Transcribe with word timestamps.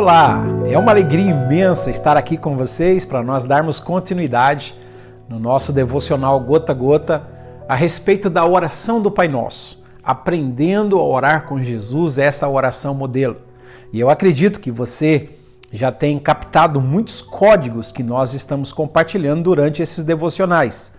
Olá, 0.00 0.42
é 0.66 0.78
uma 0.78 0.92
alegria 0.92 1.30
imensa 1.30 1.90
estar 1.90 2.16
aqui 2.16 2.38
com 2.38 2.56
vocês 2.56 3.04
para 3.04 3.22
nós 3.22 3.44
darmos 3.44 3.78
continuidade 3.78 4.74
no 5.28 5.38
nosso 5.38 5.74
devocional 5.74 6.40
Gota 6.40 6.72
a 6.72 6.74
Gota 6.74 7.22
a 7.68 7.74
respeito 7.74 8.30
da 8.30 8.46
oração 8.46 9.02
do 9.02 9.10
Pai 9.10 9.28
Nosso, 9.28 9.84
aprendendo 10.02 10.98
a 10.98 11.04
orar 11.04 11.44
com 11.44 11.62
Jesus, 11.62 12.16
essa 12.16 12.48
oração 12.48 12.94
modelo. 12.94 13.36
E 13.92 14.00
eu 14.00 14.08
acredito 14.08 14.58
que 14.58 14.70
você 14.70 15.28
já 15.70 15.92
tem 15.92 16.18
captado 16.18 16.80
muitos 16.80 17.20
códigos 17.20 17.92
que 17.92 18.02
nós 18.02 18.32
estamos 18.32 18.72
compartilhando 18.72 19.42
durante 19.42 19.82
esses 19.82 20.02
devocionais. 20.02 20.94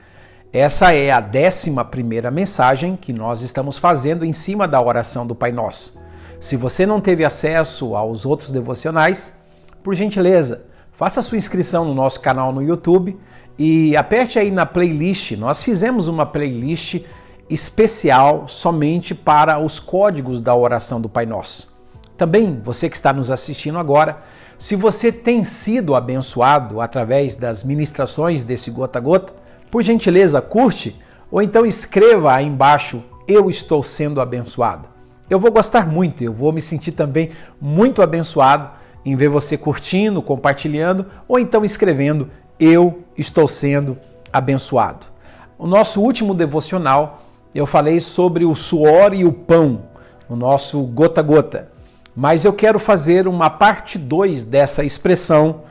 Essa 0.54 0.94
é 0.94 1.10
a 1.10 1.20
décima 1.20 1.84
primeira 1.84 2.30
mensagem 2.30 2.96
que 2.96 3.12
nós 3.12 3.42
estamos 3.42 3.80
fazendo 3.80 4.24
em 4.24 4.32
cima 4.32 4.68
da 4.68 4.80
oração 4.80 5.26
do 5.26 5.34
Pai 5.34 5.52
Nosso. 5.52 6.00
Se 6.42 6.58
você 6.58 6.88
não 6.88 7.00
teve 7.00 7.24
acesso 7.24 7.96
aos 7.96 8.26
outros 8.26 8.52
devocionais, 8.52 9.36
por 9.84 9.94
gentileza, 9.94 10.66
faça 10.92 11.22
sua 11.22 11.38
inscrição 11.38 11.86
no 11.86 11.94
nosso 11.94 12.20
canal 12.20 12.52
no 12.52 12.64
YouTube 12.64 13.16
e 13.60 13.96
aperte 13.96 14.40
aí 14.40 14.50
na 14.50 14.66
playlist. 14.66 15.34
Nós 15.34 15.62
fizemos 15.62 16.08
uma 16.08 16.26
playlist 16.26 17.04
especial 17.48 18.48
somente 18.48 19.14
para 19.14 19.60
os 19.60 19.80
códigos 19.80 20.42
da 20.42 20.56
oração 20.56 21.00
do 21.00 21.08
Pai 21.08 21.28
Nosso. 21.28 21.72
Também, 22.18 22.60
você 22.64 22.90
que 22.90 22.96
está 22.96 23.14
nos 23.14 23.30
assistindo 23.30 23.78
agora, 23.78 24.24
se 24.58 24.76
você 24.76 25.12
tem 25.12 25.44
sido 25.44 25.94
abençoado 25.94 26.82
através 26.82 27.36
das 27.36 27.64
ministrações 27.64 28.44
desse 28.44 28.72
gota 28.72 28.98
a 28.98 29.02
gota, 29.02 29.32
por 29.70 29.84
gentileza, 29.84 30.42
curte 30.42 31.00
ou 31.30 31.40
então 31.40 31.68
escreva 31.68 32.34
aí 32.34 32.48
embaixo: 32.48 33.04
Eu 33.28 33.48
estou 33.48 33.84
sendo 33.84 34.20
abençoado 34.20 34.91
eu 35.32 35.40
vou 35.40 35.50
gostar 35.50 35.88
muito, 35.88 36.22
eu 36.22 36.34
vou 36.34 36.52
me 36.52 36.60
sentir 36.60 36.92
também 36.92 37.30
muito 37.60 38.02
abençoado 38.02 38.70
em 39.06 39.16
ver 39.16 39.30
você 39.30 39.58
curtindo, 39.58 40.22
compartilhando 40.22 41.06
ou 41.26 41.40
então 41.40 41.64
escrevendo 41.64 42.30
eu 42.60 43.04
estou 43.18 43.48
sendo 43.48 43.98
abençoado. 44.34 45.06
O 45.58 45.66
nosso 45.66 46.02
último 46.02 46.34
devocional 46.34 47.24
eu 47.56 47.66
falei 47.66 48.02
sobre 48.02 48.44
o 48.44 48.54
suor 48.54 49.14
e 49.14 49.24
o 49.24 49.32
pão, 49.32 49.84
o 50.28 50.36
nosso 50.36 50.84
gota 50.84 51.22
gota. 51.22 51.72
Mas 52.14 52.44
eu 52.44 52.52
quero 52.52 52.78
fazer 52.78 53.26
uma 53.26 53.50
parte 53.50 53.98
2 53.98 54.44
dessa 54.44 54.84
expressão, 54.84 55.62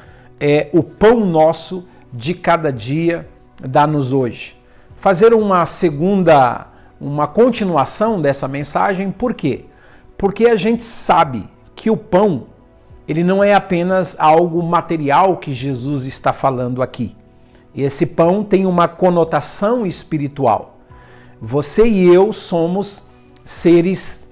é 0.41 0.71
o 0.73 0.83
pão 0.83 1.21
nosso 1.21 1.87
de 2.11 2.33
cada 2.33 2.73
dia 2.73 3.29
dá-nos 3.61 4.15
hoje. 4.15 4.57
Fazer 4.97 5.35
uma 5.35 5.67
segunda 5.67 6.67
uma 7.01 7.27
continuação 7.27 8.21
dessa 8.21 8.47
mensagem, 8.47 9.11
por 9.11 9.33
quê? 9.33 9.65
Porque 10.19 10.47
a 10.47 10.57
gente 10.57 10.83
sabe 10.83 11.49
que 11.75 11.91
o 11.91 11.97
pão, 11.97 12.49
ele 13.09 13.25
não 13.25 13.43
é 13.43 13.55
apenas 13.55 14.15
algo 14.19 14.63
material 14.63 15.39
que 15.39 15.53
Jesus 15.53 16.05
está 16.05 16.33
falando 16.33 16.83
aqui. 16.83 17.17
Esse 17.75 18.05
pão 18.05 18.45
tem 18.45 18.67
uma 18.67 18.87
conotação 18.87 19.87
espiritual. 19.87 20.77
Você 21.41 21.87
e 21.87 22.07
eu 22.07 22.33
somos 22.35 23.05
seres 23.47 24.29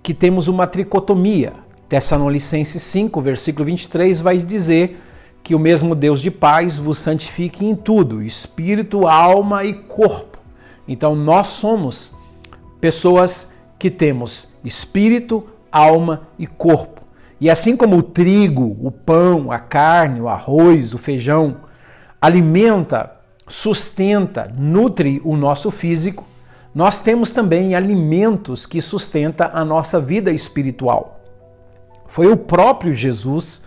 que 0.00 0.14
temos 0.14 0.46
uma 0.46 0.66
tricotomia. 0.66 1.54
Tessalonicenses 1.88 2.82
5, 2.82 3.20
versículo 3.20 3.64
23 3.64 4.20
vai 4.20 4.38
dizer 4.38 5.00
que 5.42 5.56
o 5.56 5.58
mesmo 5.58 5.96
Deus 5.96 6.20
de 6.20 6.30
paz 6.30 6.78
vos 6.78 6.98
santifique 6.98 7.66
em 7.66 7.74
tudo, 7.74 8.22
espírito, 8.22 9.08
alma 9.08 9.64
e 9.64 9.74
corpo 9.74 10.31
então 10.86 11.14
nós 11.14 11.48
somos 11.48 12.16
pessoas 12.80 13.52
que 13.78 13.90
temos 13.90 14.54
espírito, 14.64 15.44
alma 15.70 16.28
e 16.38 16.46
corpo. 16.46 17.00
E 17.40 17.50
assim 17.50 17.76
como 17.76 17.96
o 17.96 18.02
trigo, 18.02 18.76
o 18.80 18.90
pão, 18.90 19.50
a 19.50 19.58
carne, 19.58 20.20
o 20.20 20.28
arroz, 20.28 20.94
o 20.94 20.98
feijão 20.98 21.56
alimenta, 22.20 23.12
sustenta, 23.48 24.52
nutre 24.56 25.20
o 25.24 25.36
nosso 25.36 25.70
físico, 25.70 26.26
nós 26.74 27.00
temos 27.00 27.32
também 27.32 27.74
alimentos 27.74 28.64
que 28.64 28.80
sustenta 28.80 29.50
a 29.52 29.64
nossa 29.64 30.00
vida 30.00 30.30
espiritual. 30.30 31.20
Foi 32.06 32.28
o 32.28 32.36
próprio 32.36 32.94
Jesus 32.94 33.64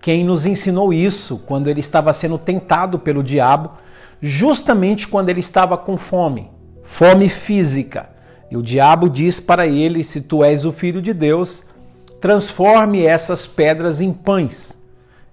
quem 0.00 0.24
nos 0.24 0.46
ensinou 0.46 0.92
isso 0.92 1.38
quando 1.38 1.68
ele 1.68 1.80
estava 1.80 2.12
sendo 2.12 2.38
tentado 2.38 2.98
pelo 2.98 3.22
diabo, 3.22 3.72
justamente 4.20 5.06
quando 5.06 5.28
ele 5.28 5.40
estava 5.40 5.76
com 5.76 5.96
fome 5.96 6.57
fome 6.88 7.28
física. 7.28 8.08
E 8.50 8.56
o 8.56 8.62
diabo 8.62 9.08
diz 9.10 9.38
para 9.38 9.66
ele: 9.66 10.02
Se 10.02 10.22
tu 10.22 10.42
és 10.42 10.64
o 10.64 10.72
filho 10.72 11.02
de 11.02 11.12
Deus, 11.12 11.66
transforme 12.18 13.04
essas 13.04 13.46
pedras 13.46 14.00
em 14.00 14.12
pães. 14.12 14.82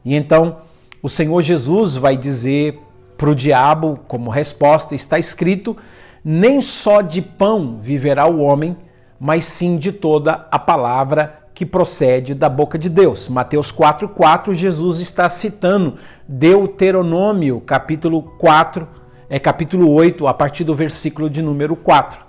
E 0.03 0.13
então 0.13 0.57
o 1.01 1.09
Senhor 1.09 1.41
Jesus 1.41 1.95
vai 1.95 2.17
dizer 2.17 2.79
para 3.17 3.29
o 3.29 3.35
diabo, 3.35 4.01
como 4.07 4.29
resposta, 4.29 4.93
está 4.93 5.17
escrito: 5.17 5.75
Nem 6.23 6.61
só 6.61 7.01
de 7.01 7.21
pão 7.21 7.79
viverá 7.81 8.27
o 8.27 8.39
homem, 8.39 8.77
mas 9.17 9.45
sim 9.45 9.77
de 9.77 9.93
toda 9.93 10.47
a 10.51 10.59
palavra 10.59 11.39
que 11.53 11.65
procede 11.65 12.35
da 12.35 12.49
boca 12.49 12.77
de 12.77 12.89
Deus. 12.89 13.29
Mateus 13.29 13.71
4:4, 13.71 14.53
Jesus 14.53 14.99
está 14.99 15.29
citando 15.29 15.95
Deuteronômio, 16.27 17.61
capítulo 17.61 18.21
4, 18.21 19.04
é 19.29 19.39
capítulo 19.39 19.91
8, 19.91 20.27
a 20.27 20.33
partir 20.33 20.63
do 20.63 20.75
versículo 20.75 21.29
de 21.29 21.41
número 21.41 21.75
4. 21.75 22.19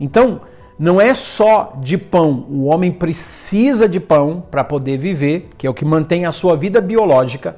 Então, 0.00 0.40
não 0.78 1.00
é 1.00 1.14
só 1.14 1.72
de 1.80 1.96
pão, 1.96 2.46
o 2.50 2.64
homem 2.64 2.92
precisa 2.92 3.88
de 3.88 3.98
pão 3.98 4.44
para 4.50 4.62
poder 4.62 4.98
viver, 4.98 5.48
que 5.56 5.66
é 5.66 5.70
o 5.70 5.74
que 5.74 5.84
mantém 5.84 6.26
a 6.26 6.32
sua 6.32 6.54
vida 6.54 6.80
biológica, 6.80 7.56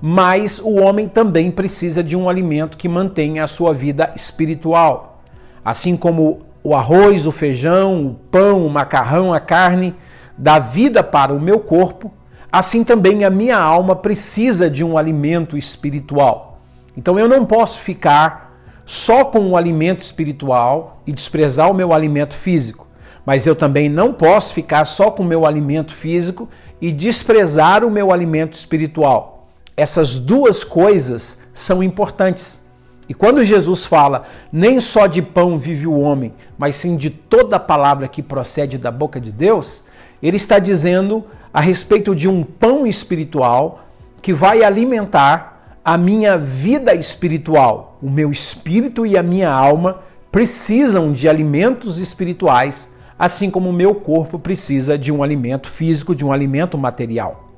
mas 0.00 0.58
o 0.58 0.80
homem 0.80 1.08
também 1.08 1.50
precisa 1.50 2.02
de 2.02 2.16
um 2.16 2.28
alimento 2.28 2.76
que 2.76 2.88
mantenha 2.88 3.44
a 3.44 3.46
sua 3.46 3.72
vida 3.72 4.12
espiritual. 4.16 5.22
Assim 5.64 5.96
como 5.96 6.40
o 6.62 6.74
arroz, 6.74 7.26
o 7.26 7.32
feijão, 7.32 8.06
o 8.06 8.14
pão, 8.30 8.66
o 8.66 8.70
macarrão, 8.70 9.32
a 9.32 9.38
carne 9.38 9.94
dá 10.36 10.58
vida 10.58 11.02
para 11.02 11.32
o 11.32 11.40
meu 11.40 11.60
corpo, 11.60 12.12
assim 12.50 12.82
também 12.82 13.24
a 13.24 13.30
minha 13.30 13.56
alma 13.56 13.94
precisa 13.94 14.68
de 14.68 14.82
um 14.82 14.98
alimento 14.98 15.56
espiritual. 15.56 16.55
Então 16.96 17.18
eu 17.18 17.28
não 17.28 17.44
posso 17.44 17.82
ficar 17.82 18.46
só 18.84 19.24
com 19.24 19.50
o 19.50 19.56
alimento 19.56 20.00
espiritual 20.00 21.02
e 21.06 21.12
desprezar 21.12 21.70
o 21.70 21.74
meu 21.74 21.92
alimento 21.92 22.34
físico. 22.34 22.86
Mas 23.24 23.46
eu 23.46 23.56
também 23.56 23.88
não 23.88 24.12
posso 24.12 24.54
ficar 24.54 24.84
só 24.84 25.10
com 25.10 25.24
o 25.24 25.26
meu 25.26 25.44
alimento 25.44 25.92
físico 25.92 26.48
e 26.80 26.92
desprezar 26.92 27.84
o 27.84 27.90
meu 27.90 28.12
alimento 28.12 28.54
espiritual. 28.54 29.48
Essas 29.76 30.18
duas 30.18 30.62
coisas 30.62 31.42
são 31.52 31.82
importantes. 31.82 32.64
E 33.08 33.14
quando 33.14 33.44
Jesus 33.44 33.84
fala, 33.84 34.24
nem 34.52 34.80
só 34.80 35.06
de 35.06 35.20
pão 35.20 35.58
vive 35.58 35.86
o 35.86 35.98
homem, 35.98 36.32
mas 36.56 36.76
sim 36.76 36.96
de 36.96 37.10
toda 37.10 37.58
palavra 37.58 38.08
que 38.08 38.22
procede 38.22 38.78
da 38.78 38.90
boca 38.90 39.20
de 39.20 39.30
Deus, 39.30 39.84
ele 40.22 40.36
está 40.36 40.58
dizendo 40.58 41.24
a 41.52 41.60
respeito 41.60 42.14
de 42.14 42.28
um 42.28 42.42
pão 42.42 42.86
espiritual 42.86 43.86
que 44.22 44.32
vai 44.32 44.62
alimentar 44.62 45.55
a 45.86 45.96
minha 45.96 46.36
vida 46.36 46.96
espiritual, 46.96 47.96
o 48.02 48.10
meu 48.10 48.32
espírito 48.32 49.06
e 49.06 49.16
a 49.16 49.22
minha 49.22 49.52
alma 49.52 50.00
precisam 50.32 51.12
de 51.12 51.28
alimentos 51.28 52.00
espirituais, 52.00 52.92
assim 53.16 53.48
como 53.48 53.70
o 53.70 53.72
meu 53.72 53.94
corpo 53.94 54.36
precisa 54.36 54.98
de 54.98 55.12
um 55.12 55.22
alimento 55.22 55.70
físico, 55.70 56.12
de 56.12 56.24
um 56.24 56.32
alimento 56.32 56.76
material. 56.76 57.48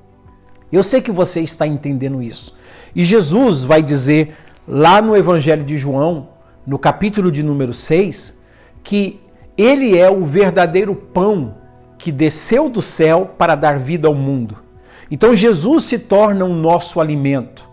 Eu 0.71 0.83
sei 0.83 1.01
que 1.01 1.11
você 1.11 1.41
está 1.41 1.67
entendendo 1.67 2.23
isso. 2.23 2.55
E 2.95 3.03
Jesus 3.03 3.65
vai 3.65 3.83
dizer 3.83 4.37
lá 4.69 5.01
no 5.01 5.17
Evangelho 5.17 5.65
de 5.65 5.79
João, 5.79 6.29
no 6.67 6.79
capítulo 6.79 7.33
de 7.33 7.43
número 7.43 7.73
6, 7.73 8.43
que 8.85 9.19
ele 9.57 9.97
é 9.97 10.11
o 10.11 10.23
verdadeiro 10.23 10.95
pão 10.95 11.55
que 11.97 12.13
desceu 12.13 12.69
do 12.69 12.83
céu 12.83 13.35
para 13.39 13.55
dar 13.55 13.79
vida 13.79 14.07
ao 14.07 14.15
mundo. 14.15 14.59
Então 15.11 15.35
Jesus 15.35 15.85
se 15.85 15.99
torna 15.99 16.45
o 16.45 16.53
nosso 16.53 17.01
alimento. 17.01 17.68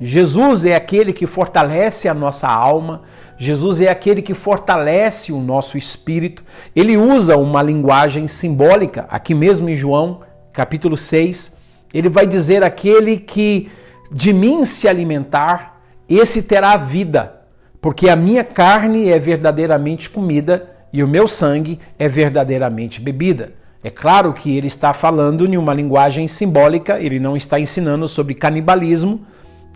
Jesus 0.00 0.64
é 0.64 0.74
aquele 0.74 1.12
que 1.12 1.26
fortalece 1.26 2.08
a 2.08 2.14
nossa 2.14 2.48
alma, 2.48 3.02
Jesus 3.36 3.80
é 3.80 3.88
aquele 3.88 4.22
que 4.22 4.34
fortalece 4.34 5.32
o 5.32 5.40
nosso 5.40 5.76
espírito. 5.78 6.42
Ele 6.76 6.96
usa 6.96 7.36
uma 7.36 7.62
linguagem 7.62 8.28
simbólica, 8.28 9.06
aqui 9.10 9.34
mesmo 9.34 9.68
em 9.68 9.76
João, 9.76 10.20
capítulo 10.52 10.96
6, 10.96 11.56
ele 11.92 12.08
vai 12.08 12.26
dizer: 12.26 12.62
aquele 12.62 13.16
que 13.16 13.70
de 14.12 14.32
mim 14.32 14.64
se 14.64 14.88
alimentar, 14.88 15.80
esse 16.08 16.42
terá 16.42 16.76
vida, 16.76 17.42
porque 17.80 18.08
a 18.08 18.16
minha 18.16 18.42
carne 18.42 19.08
é 19.08 19.18
verdadeiramente 19.18 20.10
comida 20.10 20.68
e 20.92 21.02
o 21.02 21.08
meu 21.08 21.28
sangue 21.28 21.78
é 21.98 22.08
verdadeiramente 22.08 23.00
bebida. 23.00 23.52
É 23.82 23.88
claro 23.88 24.32
que 24.32 24.54
ele 24.54 24.66
está 24.66 24.92
falando 24.92 25.46
em 25.46 25.56
uma 25.56 25.72
linguagem 25.72 26.28
simbólica, 26.28 27.00
ele 27.00 27.18
não 27.18 27.36
está 27.36 27.58
ensinando 27.58 28.06
sobre 28.06 28.34
canibalismo, 28.34 29.24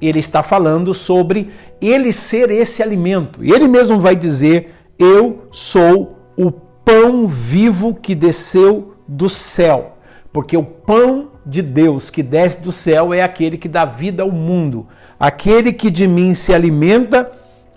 ele 0.06 0.18
está 0.18 0.42
falando 0.42 0.92
sobre 0.92 1.50
ele 1.80 2.12
ser 2.12 2.50
esse 2.50 2.82
alimento. 2.82 3.42
Ele 3.42 3.66
mesmo 3.68 4.00
vai 4.00 4.16
dizer: 4.16 4.74
Eu 4.98 5.46
sou 5.50 6.18
o 6.36 6.50
pão 6.50 7.26
vivo 7.26 7.94
que 7.94 8.14
desceu 8.14 8.94
do 9.06 9.28
céu. 9.28 9.98
Porque 10.32 10.56
o 10.56 10.64
pão 10.64 11.30
de 11.46 11.62
Deus 11.62 12.10
que 12.10 12.22
desce 12.22 12.60
do 12.60 12.72
céu 12.72 13.14
é 13.14 13.22
aquele 13.22 13.56
que 13.56 13.68
dá 13.68 13.84
vida 13.84 14.22
ao 14.22 14.30
mundo. 14.30 14.86
Aquele 15.18 15.72
que 15.72 15.90
de 15.90 16.08
mim 16.08 16.34
se 16.34 16.52
alimenta, 16.52 17.30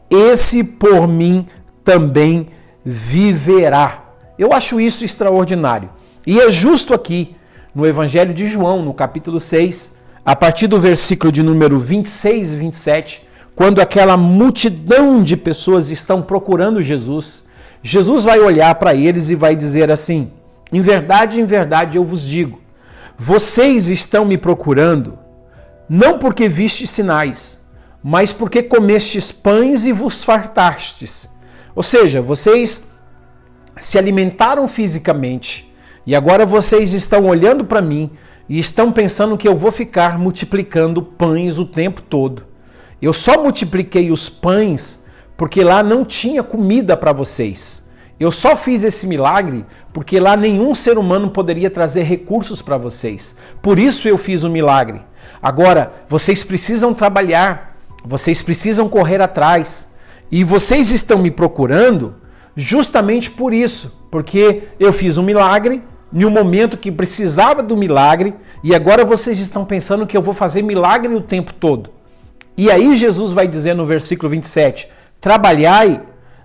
esse 0.10 0.64
por 0.64 1.08
mim 1.08 1.46
também 1.84 2.48
viverá. 2.84 4.06
Eu 4.40 4.54
acho 4.54 4.80
isso 4.80 5.06
extraordinário. 5.06 5.90
E 6.26 6.40
é 6.40 6.50
justo 6.50 6.94
aqui, 6.94 7.36
no 7.74 7.86
Evangelho 7.86 8.34
de 8.34 8.48
João, 8.48 8.84
no 8.84 8.94
capítulo 8.94 9.40
6, 9.40 9.96
a 10.28 10.36
partir 10.36 10.68
do 10.68 10.78
versículo 10.78 11.32
de 11.32 11.42
número 11.42 11.80
26 11.80 12.52
e 12.52 12.58
27, 12.58 13.28
quando 13.56 13.80
aquela 13.80 14.18
multidão 14.18 15.24
de 15.24 15.38
pessoas 15.38 15.90
estão 15.90 16.22
procurando 16.22 16.82
Jesus, 16.82 17.46
Jesus 17.82 18.26
vai 18.26 18.38
olhar 18.38 18.76
para 18.76 18.94
eles 18.94 19.30
e 19.30 19.36
vai 19.36 19.56
dizer 19.56 19.90
assim: 19.90 20.30
Em 20.70 20.82
verdade, 20.82 21.40
em 21.40 21.46
verdade 21.46 21.96
eu 21.96 22.04
vos 22.04 22.24
digo, 22.24 22.60
vocês 23.18 23.88
estão 23.88 24.26
me 24.26 24.38
procurando 24.38 25.18
não 25.88 26.20
porque 26.20 26.50
vistes 26.50 26.90
sinais, 26.90 27.62
mas 28.04 28.34
porque 28.34 28.62
comestes 28.62 29.32
pães 29.32 29.86
e 29.86 29.94
vos 29.94 30.26
fartastes. 30.26 31.30
Ou 31.74 31.82
seja, 31.82 32.22
vocês 32.22 32.90
se 33.78 33.98
alimentaram 33.98 34.68
fisicamente 34.68 35.74
e 36.06 36.14
agora 36.14 36.46
vocês 36.46 36.92
estão 36.92 37.28
olhando 37.28 37.64
para 37.64 37.82
mim 37.82 38.12
e 38.50 38.60
estão 38.60 38.92
pensando 38.92 39.38
que 39.38 39.48
eu 39.48 39.58
vou 39.58 39.72
ficar 39.72 40.18
multiplicando 40.18 41.02
pães 41.02 41.58
o 41.60 41.66
tempo 41.66 42.02
todo. 42.02 42.46
Eu 43.02 43.14
só 43.14 43.42
multipliquei 43.42 44.12
os 44.12 44.30
pães 44.30 45.06
porque 45.36 45.64
lá 45.64 45.84
não 45.84 46.04
tinha 46.04 46.42
comida 46.42 46.98
para 46.98 47.14
vocês. 47.14 47.88
Eu 48.20 48.32
só 48.32 48.56
fiz 48.56 48.84
esse 48.84 49.06
milagre 49.06 49.66
porque 49.94 50.20
lá 50.20 50.36
nenhum 50.36 50.74
ser 50.74 50.98
humano 50.98 51.30
poderia 51.30 51.70
trazer 51.70 52.04
recursos 52.04 52.62
para 52.62 52.78
vocês. 52.78 53.38
Por 53.62 53.78
isso 53.78 54.08
eu 54.08 54.18
fiz 54.18 54.44
o 54.44 54.50
milagre. 54.50 55.02
Agora, 55.42 55.94
vocês 56.08 56.44
precisam 56.44 56.94
trabalhar, 56.94 57.76
vocês 58.04 58.42
precisam 58.42 58.90
correr 58.90 59.22
atrás. 59.22 59.90
E 60.32 60.44
vocês 60.44 60.92
estão 60.92 61.20
me 61.20 61.32
procurando 61.32 62.16
justamente 62.56 63.30
por 63.30 63.54
isso, 63.54 63.96
porque 64.10 64.64
eu 64.80 64.92
fiz 64.92 65.18
um 65.18 65.24
milagre 65.24 65.84
em 66.14 66.26
um 66.26 66.30
momento 66.30 66.78
que 66.78 66.92
precisava 66.92 67.62
do 67.62 67.76
milagre 67.76 68.34
e 68.64 68.74
agora 68.74 69.04
vocês 69.04 69.40
estão 69.40 69.66
pensando 69.66 70.08
que 70.08 70.16
eu 70.16 70.22
vou 70.22 70.34
fazer 70.34 70.62
milagre 70.62 71.14
o 71.14 71.22
tempo 71.22 71.54
todo. 71.54 71.90
E 72.56 72.72
aí 72.72 72.96
Jesus 72.96 73.34
vai 73.34 73.48
dizer 73.48 73.76
no 73.76 73.86
versículo 73.86 74.30
27: 74.30 74.90
Trabalhai 75.20 76.02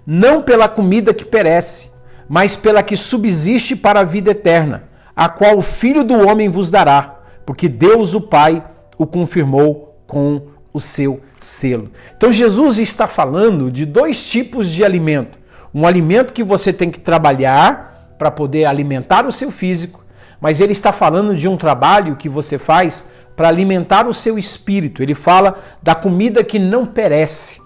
não 0.06 0.42
pela 0.42 0.68
comida 0.68 1.14
que 1.14 1.24
perece, 1.24 1.90
mas 2.28 2.56
pela 2.56 2.82
que 2.82 2.96
subsiste 2.96 3.76
para 3.76 4.00
a 4.00 4.04
vida 4.04 4.32
eterna, 4.32 4.84
a 5.14 5.28
qual 5.28 5.56
o 5.56 5.62
Filho 5.62 6.04
do 6.04 6.26
Homem 6.26 6.48
vos 6.48 6.70
dará, 6.70 7.20
porque 7.46 7.68
Deus 7.68 8.14
o 8.14 8.20
Pai 8.20 8.62
o 8.98 9.06
confirmou 9.06 9.96
com 10.06 10.42
o 10.72 10.80
seu 10.80 11.20
selo. 11.38 11.90
Então 12.16 12.32
Jesus 12.32 12.78
está 12.78 13.06
falando 13.06 13.70
de 13.70 13.86
dois 13.86 14.26
tipos 14.26 14.68
de 14.68 14.84
alimento: 14.84 15.38
um 15.74 15.86
alimento 15.86 16.32
que 16.32 16.42
você 16.42 16.72
tem 16.72 16.90
que 16.90 17.00
trabalhar 17.00 17.91
para 18.22 18.30
poder 18.30 18.66
alimentar 18.66 19.26
o 19.26 19.32
seu 19.32 19.50
físico, 19.50 20.04
mas 20.40 20.60
ele 20.60 20.70
está 20.70 20.92
falando 20.92 21.34
de 21.34 21.48
um 21.48 21.56
trabalho 21.56 22.14
que 22.14 22.28
você 22.28 22.56
faz 22.56 23.08
para 23.34 23.48
alimentar 23.48 24.06
o 24.06 24.14
seu 24.14 24.38
espírito. 24.38 25.02
Ele 25.02 25.12
fala 25.12 25.58
da 25.82 25.92
comida 25.92 26.44
que 26.44 26.56
não 26.56 26.86
perece, 26.86 27.60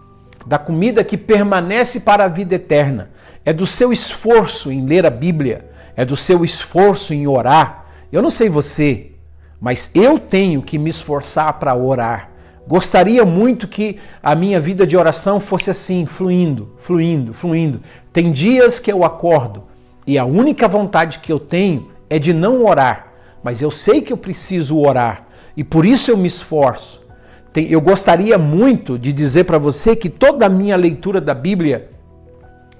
da 0.47 0.56
comida 0.56 1.05
que 1.05 1.19
permanece 1.19 2.00
para 2.00 2.25
a 2.25 2.29
vida 2.29 2.55
eterna. 2.55 3.11
É 3.44 3.53
do 3.53 3.67
seu 3.67 3.93
esforço 3.93 4.73
em 4.73 4.87
ler 4.87 5.05
a 5.05 5.11
Bíblia, 5.11 5.69
é 5.94 6.06
do 6.06 6.17
seu 6.17 6.43
esforço 6.43 7.12
em 7.12 7.26
orar. 7.26 7.85
Eu 8.11 8.23
não 8.23 8.31
sei 8.31 8.49
você, 8.49 9.12
mas 9.61 9.91
eu 9.94 10.19
tenho 10.19 10.62
que 10.62 10.79
me 10.79 10.88
esforçar 10.88 11.53
para 11.58 11.75
orar. 11.75 12.31
Gostaria 12.67 13.26
muito 13.26 13.69
que 13.69 13.99
a 14.23 14.35
minha 14.35 14.58
vida 14.58 14.87
de 14.87 14.97
oração 14.97 15.38
fosse 15.38 15.70
assim, 15.70 16.06
fluindo, 16.06 16.73
fluindo, 16.79 17.35
fluindo. 17.35 17.82
Tem 18.11 18.32
dias 18.32 18.81
que 18.81 18.91
eu 18.91 19.05
acordo 19.05 19.67
e 20.06 20.19
a 20.19 20.25
única 20.25 20.69
vontade 20.69 21.19
que 21.19 21.32
eu 21.32 21.41
tenho 21.41 21.91
é 22.08 22.19
de 22.19 22.32
não 22.32 22.64
orar, 22.64 23.12
mas 23.43 23.61
eu 23.61 23.70
sei 23.70 24.00
que 24.00 24.12
eu 24.12 24.17
preciso 24.17 24.79
orar 24.79 25.26
e 25.56 25.64
por 25.64 25.85
isso 25.85 26.11
eu 26.11 26.17
me 26.17 26.26
esforço. 26.26 27.05
Eu 27.55 27.81
gostaria 27.81 28.37
muito 28.37 28.99
de 28.99 29.12
dizer 29.12 29.44
para 29.44 29.56
você 29.56 29.97
que 29.97 30.11
toda 30.11 30.44
a 30.44 30.49
minha 30.49 30.76
leitura 30.76 31.23
da 31.23 31.32
Bíblia 31.32 31.88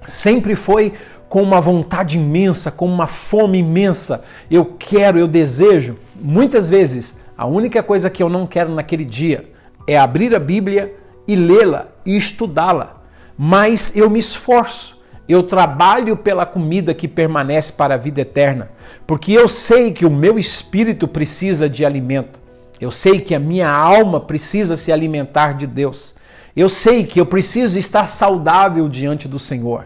sempre 0.05 0.55
foi 0.55 0.93
com 1.27 1.41
uma 1.41 1.59
vontade 1.59 2.17
imensa, 2.17 2.71
com 2.71 2.85
uma 2.85 3.07
fome 3.07 3.57
imensa. 3.57 4.23
Eu 4.49 4.65
quero, 4.77 5.17
eu 5.17 5.27
desejo. 5.27 5.97
Muitas 6.15 6.69
vezes, 6.69 7.19
a 7.35 7.45
única 7.47 7.81
coisa 7.81 8.09
que 8.09 8.21
eu 8.21 8.29
não 8.29 8.45
quero 8.45 8.73
naquele 8.73 9.03
dia 9.03 9.49
é 9.87 9.97
abrir 9.97 10.35
a 10.35 10.39
Bíblia 10.39 10.93
e 11.27 11.35
lê-la 11.35 11.87
e 12.05 12.15
estudá-la. 12.15 13.01
Mas 13.37 13.95
eu 13.95 14.09
me 14.09 14.19
esforço. 14.19 14.96
Eu 15.27 15.43
trabalho 15.43 16.15
pela 16.15 16.45
comida 16.45 16.93
que 16.93 17.07
permanece 17.07 17.73
para 17.73 17.95
a 17.95 17.97
vida 17.97 18.21
eterna, 18.21 18.69
porque 19.05 19.33
eu 19.33 19.47
sei 19.47 19.91
que 19.91 20.05
o 20.05 20.09
meu 20.09 20.39
espírito 20.39 21.07
precisa 21.07 21.69
de 21.69 21.85
alimento. 21.85 22.39
Eu 22.79 22.91
sei 22.91 23.19
que 23.19 23.35
a 23.35 23.39
minha 23.39 23.69
alma 23.69 24.19
precisa 24.19 24.77
se 24.77 24.91
alimentar 24.91 25.53
de 25.53 25.67
Deus. 25.67 26.15
Eu 26.55 26.69
sei 26.69 27.03
que 27.03 27.19
eu 27.19 27.25
preciso 27.25 27.77
estar 27.77 28.07
saudável 28.07 28.87
diante 28.87 29.27
do 29.27 29.37
Senhor. 29.37 29.85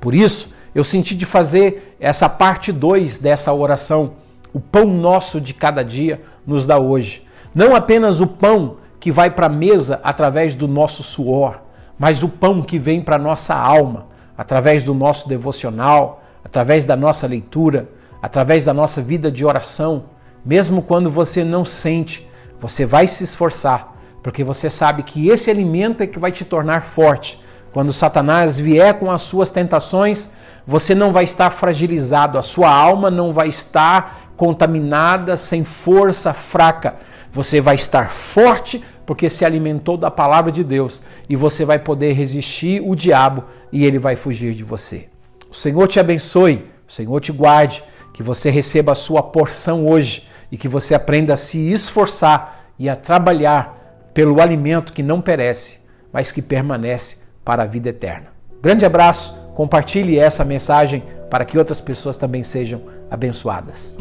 Por 0.00 0.14
isso, 0.14 0.52
eu 0.74 0.84
senti 0.84 1.14
de 1.14 1.24
fazer 1.24 1.96
essa 2.00 2.28
parte 2.28 2.72
2 2.72 3.18
dessa 3.18 3.52
oração. 3.52 4.14
O 4.52 4.60
pão 4.60 4.86
nosso 4.86 5.40
de 5.40 5.54
cada 5.54 5.82
dia 5.82 6.20
nos 6.46 6.66
dá 6.66 6.78
hoje. 6.78 7.24
Não 7.54 7.74
apenas 7.74 8.20
o 8.20 8.26
pão 8.26 8.76
que 8.98 9.10
vai 9.12 9.30
para 9.30 9.46
a 9.46 9.50
mesa 9.50 10.00
através 10.02 10.54
do 10.54 10.68
nosso 10.68 11.02
suor, 11.02 11.60
mas 11.98 12.22
o 12.22 12.28
pão 12.28 12.62
que 12.62 12.78
vem 12.78 13.02
para 13.02 13.16
a 13.16 13.18
nossa 13.18 13.54
alma, 13.54 14.06
através 14.36 14.84
do 14.84 14.94
nosso 14.94 15.28
devocional, 15.28 16.22
através 16.44 16.84
da 16.84 16.96
nossa 16.96 17.26
leitura, 17.26 17.88
através 18.20 18.64
da 18.64 18.72
nossa 18.72 19.00
vida 19.02 19.30
de 19.30 19.44
oração. 19.44 20.04
Mesmo 20.44 20.82
quando 20.82 21.10
você 21.10 21.44
não 21.44 21.64
sente, 21.64 22.28
você 22.60 22.86
vai 22.86 23.06
se 23.08 23.24
esforçar, 23.24 23.94
porque 24.22 24.44
você 24.44 24.70
sabe 24.70 25.02
que 25.02 25.28
esse 25.28 25.50
alimento 25.50 26.02
é 26.02 26.06
que 26.06 26.18
vai 26.18 26.32
te 26.32 26.44
tornar 26.44 26.82
forte. 26.82 27.40
Quando 27.72 27.92
Satanás 27.92 28.58
vier 28.58 28.98
com 28.98 29.10
as 29.10 29.22
suas 29.22 29.50
tentações, 29.50 30.30
você 30.66 30.94
não 30.94 31.10
vai 31.10 31.24
estar 31.24 31.50
fragilizado, 31.50 32.38
a 32.38 32.42
sua 32.42 32.70
alma 32.70 33.10
não 33.10 33.32
vai 33.32 33.48
estar 33.48 34.32
contaminada, 34.36 35.36
sem 35.36 35.64
força, 35.64 36.32
fraca. 36.32 36.96
Você 37.32 37.60
vai 37.60 37.74
estar 37.74 38.10
forte 38.10 38.84
porque 39.04 39.28
se 39.28 39.44
alimentou 39.44 39.96
da 39.96 40.10
palavra 40.10 40.52
de 40.52 40.62
Deus 40.62 41.02
e 41.28 41.36
você 41.36 41.64
vai 41.64 41.78
poder 41.78 42.12
resistir 42.12 42.82
o 42.84 42.94
diabo 42.94 43.44
e 43.72 43.84
ele 43.84 43.98
vai 43.98 44.16
fugir 44.16 44.54
de 44.54 44.64
você. 44.64 45.08
O 45.50 45.54
Senhor 45.54 45.86
te 45.88 46.00
abençoe, 46.00 46.66
o 46.88 46.92
Senhor 46.92 47.20
te 47.20 47.32
guarde, 47.32 47.82
que 48.12 48.22
você 48.22 48.50
receba 48.50 48.92
a 48.92 48.96
sua 48.96 49.22
porção 49.22 49.86
hoje 49.86 50.28
e 50.50 50.56
que 50.56 50.68
você 50.68 50.94
aprenda 50.94 51.32
a 51.32 51.36
se 51.36 51.70
esforçar 51.70 52.66
e 52.78 52.88
a 52.88 52.96
trabalhar 52.96 54.10
pelo 54.12 54.40
alimento 54.40 54.92
que 54.92 55.02
não 55.02 55.20
perece, 55.20 55.80
mas 56.12 56.30
que 56.30 56.42
permanece 56.42 57.18
para 57.44 57.62
a 57.62 57.66
vida 57.66 57.88
eterna. 57.88 58.28
Grande 58.62 58.84
abraço, 58.84 59.34
compartilhe 59.54 60.18
essa 60.18 60.44
mensagem 60.44 61.02
para 61.30 61.44
que 61.44 61.58
outras 61.58 61.80
pessoas 61.80 62.16
também 62.16 62.42
sejam 62.42 62.82
abençoadas. 63.10 63.94